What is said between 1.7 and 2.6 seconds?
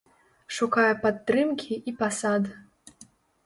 і пасад.